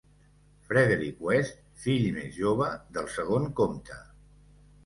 [0.69, 4.01] Frederick West, fill més jove del segon comte.